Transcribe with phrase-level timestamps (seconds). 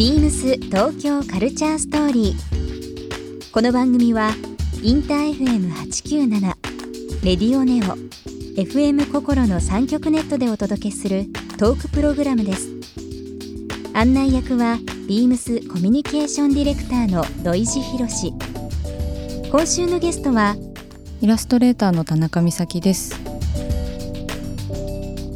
[0.00, 3.52] ビームス東京カルチャーストーリー。
[3.52, 4.30] この番組は
[4.82, 6.40] インター FM897
[7.22, 7.98] レディオネオ
[8.58, 11.26] FM 心の三極ネットでお届けする
[11.58, 12.70] トークプログラムです。
[13.92, 18.32] 案内役はビームスコミュニケーションディレクターの土井博志。
[19.50, 20.56] 今週のゲストは
[21.20, 23.20] イラストレーターの田中美咲です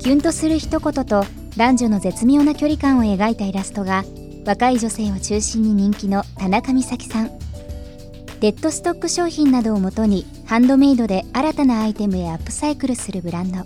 [0.00, 1.24] キュンとする一言と
[1.56, 4.02] 男女の絶妙な距離感を描いたイラストが
[4.48, 7.30] 若い女性を中心に人気の田中美咲さん。
[8.40, 13.58] デッドストック商品などをもとにハンドメイドで新たなアイテムへアップサイクルするブランド。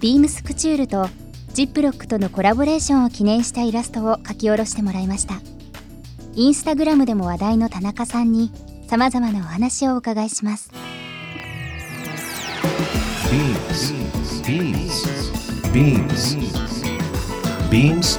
[0.00, 1.08] ビームスクチュールと
[1.54, 5.34] ジップロックとのコラボレーションを記念したイラストを書き下ろしてもらいました。
[6.34, 8.50] インスタグラムでも話題の田中さんに
[8.88, 10.72] さまざまなお話をお伺いします。
[17.70, 18.18] Beams.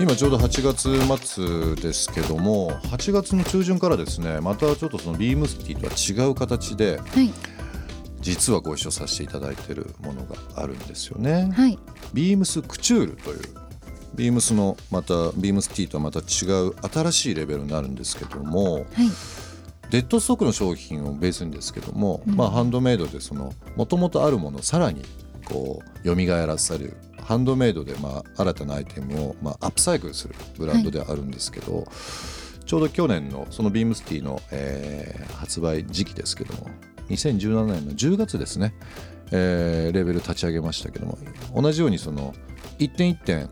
[0.00, 7.30] 今ちょうど8月末ですけども8月の中旬からですねまたちょっとそのビームスティとは違う形ではい。
[8.22, 11.50] 実はご一緒させていただいているものがあるんですよね。
[11.54, 11.78] はい。
[12.14, 13.40] ビームスクチュールという
[14.14, 18.84] ビームスのまたビームス Tとはまた違う新しいレベルになるんですけどもはい。
[19.90, 25.02] デッドストックの商品をベースにですけども、まあハンドメイドでそのもともとあるものをさらに
[25.44, 26.14] こう蘇
[26.46, 26.96] らせる
[27.30, 31.86] ハンドメイドでまあ新たなアイテムをまあアップサイクルするブランドではあるんですけど、
[32.66, 36.68] ちょうど去年のそのビームス Tの、えー発売時期ですけども
[37.08, 38.74] 2017年の10月ですね、
[39.30, 41.18] えーレベル立ち上げましたけども
[41.54, 42.34] 同じようにその
[42.80, 43.48] 一点一点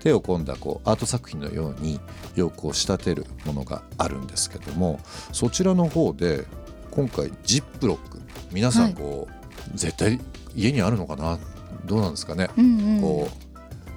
[0.00, 2.00] 手を込んだこうアート作品のように
[2.34, 4.98] 洋服を仕立てるものがあるんですけども
[5.30, 6.44] そちらの方で
[6.90, 8.20] 今回ジップロック
[8.50, 9.28] 皆さんこ
[9.72, 10.20] う、絶対
[10.56, 11.38] 家にあるのかな
[11.84, 13.00] どうなんですかね、うんうん。
[13.00, 13.52] こう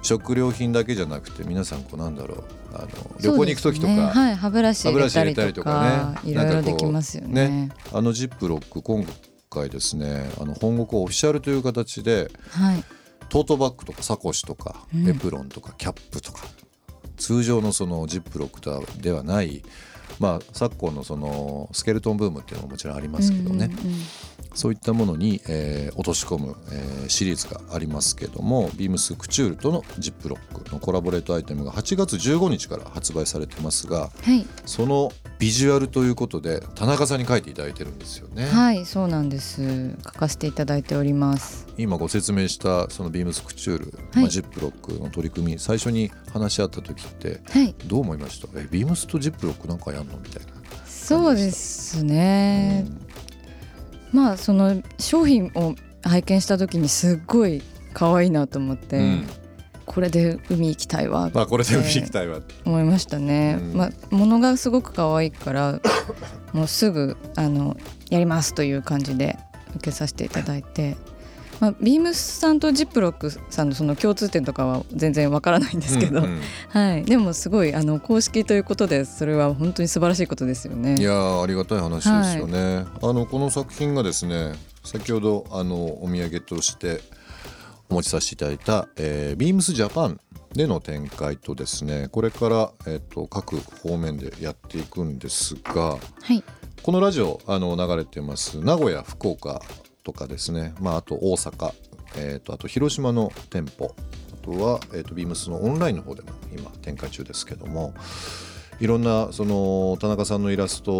[0.06, 2.44] 食料品だけじゃなくて皆さんこうなんだろう。
[2.74, 2.88] あの
[3.22, 6.32] 旅行に行く時とか、ねはい歯ブラシ入れたりととかかね。
[6.32, 7.70] いろいろできますよね。
[7.94, 9.06] あのジップロック今
[9.50, 12.84] 回ですねあの本国オフィシャルという形ではい。
[13.30, 15.10] トートバッグとかサコッシュとか、うん。
[15.10, 16.42] エプロンとかキャップとか
[17.18, 19.64] 通常のそのジップロックとはではない
[20.20, 24.02] まあ昨今のそのスケルトンブームっていうのももちろんありますけどね、うんうんうん
[24.56, 34.46] そういったものに、えー落とし込む、えーシリーズがありますけどもビームスクチュールとのジップロックのコラボレートアイテムが8月15日から発売されてますがはい。
[34.66, 38.46] そのビジュアルということで田中さんに書いていただいてるんですよね。
[38.48, 39.92] はいそうなんです。
[40.04, 41.68] 書かせていただいております。
[41.78, 44.24] 今ご説明したそのビームスクチュール、はい。
[44.24, 47.76] まあ、ジップロックの取り組み最初に話し合った時ってはい。
[47.86, 48.48] どう思いました？
[48.60, 50.18] えビームスとジップロックなんかやんの？
[50.18, 50.54] みたいな。
[50.88, 52.88] そうですね
[54.16, 57.62] まあその商品を拝見した時にすっごい
[57.94, 59.28] 可愛いなと思って、うん。
[59.86, 63.78] これで海行きたいわまあこれで海行きたいわ、思いましたね、うん。
[63.78, 65.80] まあ物がすごく可愛いから
[66.54, 67.78] もうすぐあの
[68.10, 69.38] やりますという感じで
[69.76, 70.96] 受けさせていただいて、
[71.60, 76.42] まあ、ビームスさんとジップロックさんのその共通点とかは全然わからないんですけど、うんうん。
[76.70, 80.96] はい、でもすごいあの公式ということでそれは本当に素晴らしいことですよね。
[81.00, 87.02] いやーありがたい話ですよね、あのこの作品がですね先ほどあのお土産として
[87.90, 90.20] お持ちさせていただいた、えー、ビームスジャパン
[90.54, 96.44] での展開とですねこれから、えっと各方面でやっていくんですがはい、
[96.82, 99.62] このラジオあの流れてます名古屋福岡
[100.06, 101.74] とかですね、まあ、あと大阪、
[102.16, 103.94] えー、とあと広島の店舗。
[104.34, 107.94] あとは、えー、とビームスのオンラインの方でも今展開中ですけども。
[108.80, 110.92] いろんなその田中さんのイラスト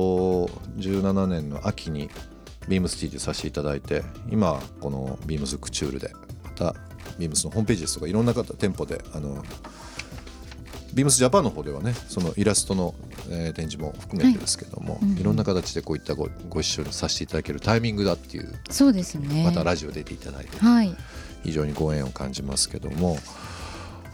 [0.78, 2.10] 17年の秋に
[2.68, 6.12] ビームスティでさせていただいて今このビームスクチュールで
[6.44, 6.74] また
[7.20, 9.44] ビームスのホームページですとかいろんな方店舗であの
[10.96, 12.96] ビームスジャパンの方ではねそのイラストの、
[13.30, 15.18] えー展示も含めてですけども、うんうん。
[15.18, 19.44] いろんな形でこういったごご一緒にさせていただけるタイミングだっていうそうですね。
[19.44, 20.96] またラジオ出ていただいてはい、
[21.44, 23.18] 非常にご縁を感じますけども。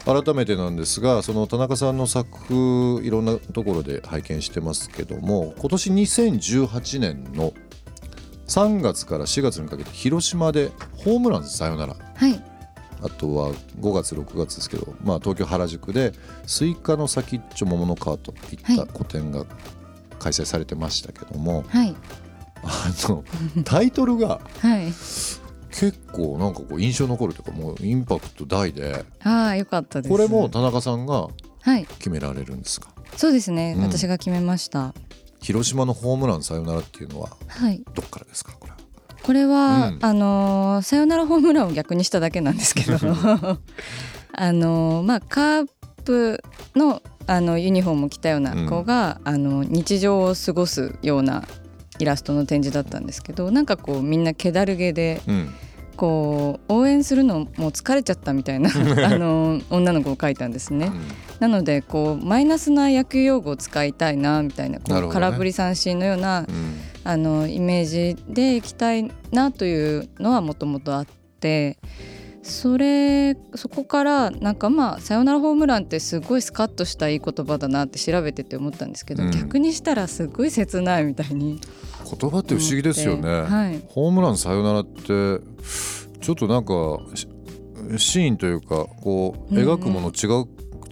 [0.03, 7.53] 改めてなんですがその田中さんの作風いろんなところで拝見してますけども今年2018年の
[8.47, 11.95] 3月から4月にかけて広島でホームランさよなら。
[12.15, 12.50] はい
[13.03, 16.13] あとは5月6月ですけど、まあ、東京原宿で
[16.45, 19.45] 「スイカの先っちょ桃の皮」といった個展が
[20.19, 21.95] 開催されてましたけども、はい。
[22.63, 23.23] あの
[23.65, 24.93] タイトルがはい。
[25.71, 30.11] 結構なんかこう印象残るというかもうインパクト大でああよかったです。
[30.11, 31.27] これも田中さんが
[31.61, 31.85] はい。
[31.97, 32.89] 決められるんですか？
[33.17, 33.83] そうですね、うん。
[33.83, 34.93] 私が決めました。
[35.41, 37.81] 広島のホームランさよならっていうのははい。
[37.95, 38.51] どっからですか？
[38.59, 38.70] これ。
[38.70, 38.70] は
[39.23, 39.99] これは、うん。
[40.01, 42.97] あのーサヨナラホームランを逆にしただけなんですけど。
[44.33, 45.67] あのーまあカー
[46.03, 46.43] プ
[46.75, 51.43] のあのユニフォームを着たような子が、あの日常を過ごすような
[51.99, 55.53] イラストの展示だったんですけどなんかこうみんな気だるげでうん。
[55.97, 58.71] こう応援するのもう疲れちゃったみたいな
[59.05, 60.89] あの女の子を描いたんですね。
[61.39, 65.07] なのでこうマイナスな野球用語を使いたいなみたいなこうね。
[65.11, 66.47] 空振り三振のようなうん
[67.03, 71.05] あのイメージでいきたいなというのはもともとあっ
[71.39, 71.77] て
[72.43, 79.31] それそこからなんかまあ「さよならホームラン」ってすごいスカッとしたいい言葉だなって調べてて思ったんですけど、うん。
[79.31, 81.59] 逆にしたらすごい切ないみたいに。
[82.19, 85.03] 言葉って不思議ですよね、はい、ホームランさよならって
[86.19, 87.27] ちょっとなんかし
[87.97, 90.45] シーンというかこう描くもの違う、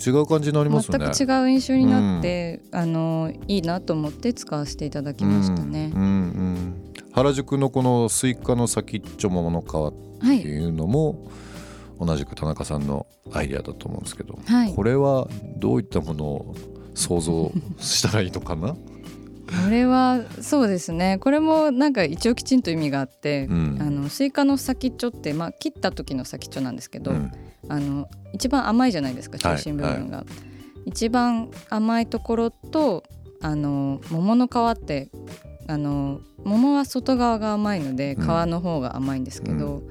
[0.05, 1.11] 違う感じになりますよね。
[1.13, 5.91] 全く違う印象になって、あのいいなと思って使わせていただきましたね。
[5.93, 6.93] うんうんうん。
[7.11, 11.29] 原宿のこのスイカの先っちょ桃の皮はってい、いうのも
[11.99, 16.55] 同じく田中さんのアイデアだと思うんですけど、はい、これはどういったものを
[16.93, 18.75] 想像したらいいのかな、
[19.49, 21.17] これはそうですね。
[21.19, 23.77] これもなんか一応きちんと意味があって、うん。
[23.81, 27.31] あのスイカの先っちょって、まあ、切った時の先っちょなんですけど、うん。
[27.67, 30.23] あの一番甘いじゃないですか中心部分が、
[30.85, 33.03] 一番甘いところと
[33.41, 35.09] あの桃の皮って
[35.67, 38.49] あの桃は外側が甘いので皮うん。
[38.49, 39.81] の方が甘いんですけど、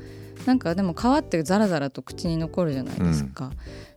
[0.47, 3.51] なんかでも皮ってザラザラと口に残るじゃないですか、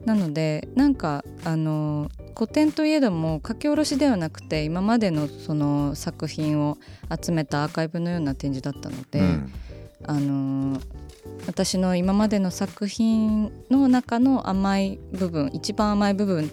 [0.06, 2.10] なのでなんかあの
[2.42, 6.80] 古典といえども書き下ろしではなくて今までのその作品を
[7.24, 9.54] 集めたアーカイブのような展示だったので、うん。
[10.08, 11.02] あのー
[11.46, 16.52] 私の今までの作品の中の甘い部分一番甘い部分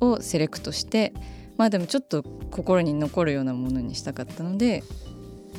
[0.00, 1.12] をセレクトして
[1.58, 4.82] まあでもちょっと心に残るようなものにしたかったので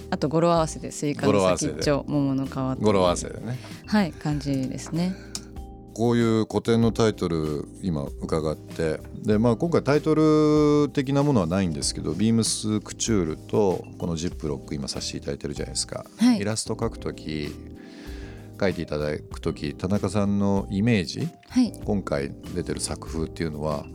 [0.10, 3.60] あと語呂合わせでスイカの先っちょ桃の皮と語呂合わせでね。
[3.86, 5.14] はい感じですね。
[6.00, 9.02] こういう個展のタイトル今伺って。
[9.22, 16.40] で、まあ、今回タイトル的なものはないんですけど BEAMS COUTURE とこの Ziploc 今させていただいてるじゃないですか、はい。
[16.40, 17.54] イラスト描く時
[18.58, 21.74] 描いていただく時田中さんのイメージはい。
[21.84, 23.86] 今回出てる作風っていうのは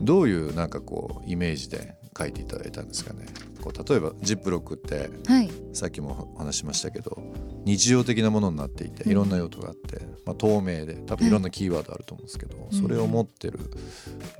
[0.00, 3.26] どういうなんかこうイメージで描いていただいたんですかね。
[3.60, 7.22] こう例えばジップロックってはいさっきもお話ししましたけど
[7.64, 9.10] 日常的なものになっていてうん。
[9.10, 13.58] いろんな用途があって、まあ、透明で多分いろんなキーワードあると思うんですけど、いそれを持ってる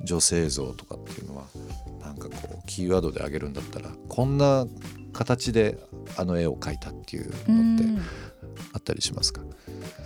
[0.03, 1.45] 女性像とかっていうのは
[2.01, 4.67] なんかこうキーワードで挙げるんだったらこんな
[5.11, 5.77] 形で
[6.17, 7.99] あの絵を描いたっていううのってん。
[8.71, 9.41] あったりしますか？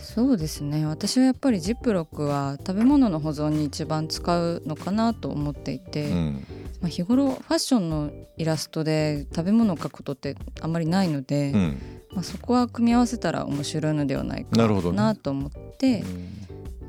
[0.00, 0.86] そうですね。
[0.86, 6.46] 私はやっぱりジップロックは食べ物の保存に一番使うのかなと思っていて、うん
[6.80, 11.78] まあ、日頃ファッションのイラストで食べ物を描くことってあまりないので、うん。
[12.12, 14.56] まあ、そこは組み合わせたら面白いのではないか
[14.92, 16.02] なと思って、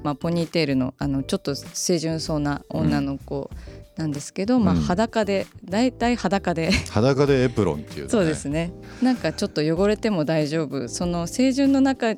[0.04, 3.50] まあ、ポニーテールのあのちょっと清純そうな女の子
[3.98, 6.72] なんですけど、まあ、うん裸で大体裸で。
[6.72, 8.72] 裸でエプロンっていう、ね、そうですね。
[9.02, 10.88] なんかちょっと汚れても大丈夫。
[10.88, 12.16] その清純の中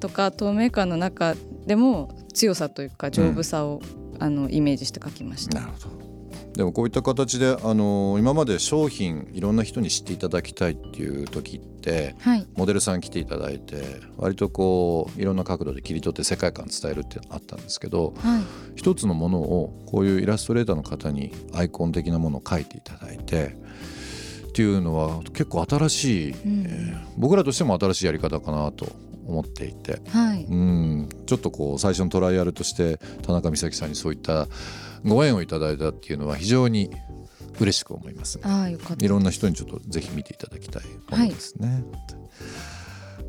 [0.00, 1.34] とか透明感の中
[1.66, 3.80] でも強さというか丈夫さを、
[4.18, 5.60] あのイメージして描きました。
[5.60, 6.15] なるほど
[6.54, 18.42] でもこういった形で、あの今まで商品いろんな人に知っていただきたいっていう時ってはい、モデルさん来ていただいて割とこういろんな角度で切り取って世界観伝えるってあったんですけどはい。
[18.74, 23.56] 一つのものをこういうイラストレーターの方にアイコン的なものを描いていただいて
[24.48, 26.64] っていうのは結構新しい、うん。
[26.66, 28.86] えー僕らとしても新しいやり方かなと
[29.26, 30.00] 思っていて。
[30.08, 30.44] はい。
[30.44, 31.08] うん。
[31.26, 34.48] ちょっとこう最初のトライアルとして田中美咲さんにそういった
[35.04, 36.90] ご縁をいただいたっていうのは非常に
[37.60, 38.44] 嬉しく思いますね。
[38.46, 41.84] ああよかったいろんな人にちょっとぜひ見ていただきたいものですね。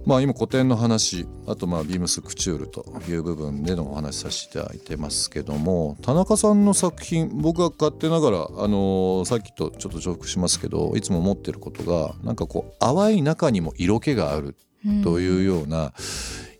[0.05, 14.55] まあ今古典の話あとまあビームスクチュールという部分でのお話しさせていただいてますけども田中さんの作品僕が勝手ながら、あのーさっきとちょっと重複しますけどいつも思ってることがなんかこう淡い中にも色気がある
[15.03, 15.91] というような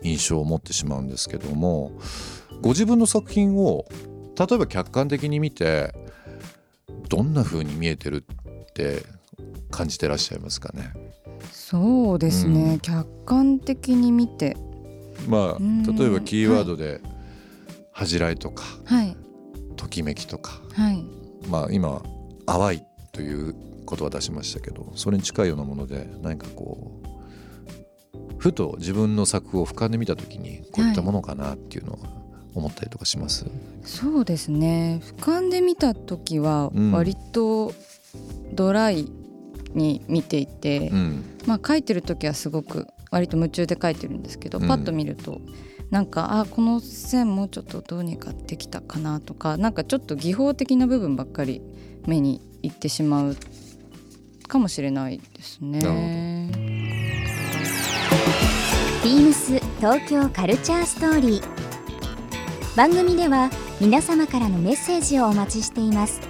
[0.01, 1.91] 印象を持ってしまうんですけども
[2.61, 3.85] ご自分の作品を
[4.37, 5.93] 例えば客観的に見て
[7.09, 9.03] どんな風に見えてるって
[9.71, 10.93] 感じてらっしゃいますかね？
[11.51, 12.79] そうですね、うん。
[12.79, 14.55] 客観的に見て。
[15.27, 15.83] まあうん。
[15.83, 17.01] 例えばキーワードで
[17.91, 19.15] 恥じらいとかはい。
[19.75, 21.03] ときめきとかはい。
[21.49, 22.01] まあ今
[22.45, 27.07] 淡いということは出しましたけどそれに近いようなもので何かこう
[28.37, 31.99] ふと自分の作を俯瞰で見た時にこういったものかなっていうのは
[32.53, 33.45] 思ったりとかします、
[33.83, 35.01] そうですね。
[35.03, 36.91] 俯瞰で見た時はうん。
[36.91, 37.73] 割と
[38.53, 39.11] ドライ
[39.73, 41.23] に見ていて、うん。
[41.45, 44.67] まあ書いてる時はすごく割と夢中で書いてるんですけど、うん。
[44.67, 45.39] パッと見ると
[45.91, 51.61] なんかあこの線もうちょっとどうにかできたかなとかなんかちょっと技法的な部分ばっかり
[52.05, 53.37] 目にいってしまう
[54.47, 55.81] かもしれないですね。
[59.03, 61.56] ビームス東京カルチャーストーリー
[62.77, 63.49] 番組では
[63.81, 66.21] 皆様からのメッセージをお待ちしています。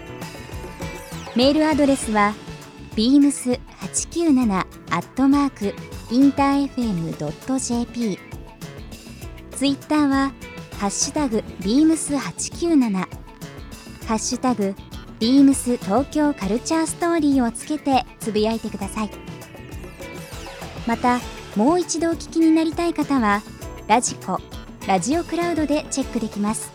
[1.36, 2.34] メールアドレスは
[2.96, 4.66] beams897 ア
[5.00, 5.75] ットマーク
[6.10, 8.18] インター FM.jp
[9.51, 10.32] ツイッターは
[10.80, 13.08] ハッシュタグ beams897 ハ
[14.08, 14.74] ッシュタグ
[15.20, 19.10] ビームス東京カルチャーストーリーをつけてつぶやいてください。
[20.88, 21.20] また
[21.58, 23.42] もう一度お聞きになりたい方は
[23.89, 24.39] ラジコ
[24.88, 26.72] ラジオクラウドでチェックできます。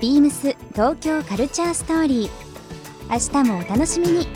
[0.00, 2.30] ビームス東京カルチャーストーリー。
[3.10, 4.28] 明日もお楽しみに。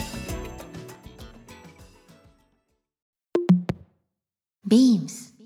[4.68, 5.36] ビームス。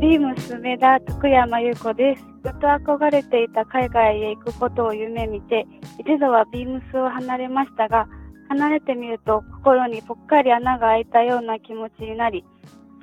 [0.00, 2.22] ビームス梅田徳山優子です。
[2.44, 5.66] ずっと憧れていた海外へ行くことを夢見て、
[5.98, 8.08] 一度はビームスを離れましたが、
[8.48, 12.42] 離れてみると心にぽっかり穴が開いたような気持ちになり、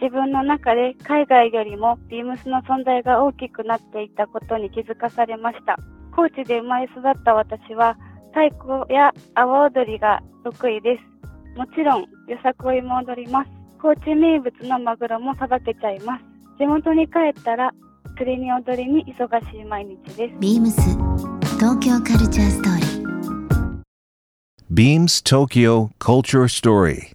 [0.02, 5.78] 自分の中で海外よりもビームスの存在が大きくなっていたことに気づかされました。
[6.16, 7.98] 高知で生まれ育った私は、
[8.34, 11.58] 太鼓や阿波踊りが得意です。
[11.58, 12.08] もちろん、よ
[12.44, 13.50] さこいも踊ります。
[13.82, 16.24] 高知名物のマグロもさばけちゃいます。
[16.58, 17.72] 地元に帰ったら
[18.18, 20.36] 釣りに踊りに忙しい毎日です。
[20.40, 20.82] ビームス
[21.58, 23.06] 東京カルチャーストーリー
[24.74, 27.14] Beams Tokyo Culture Story.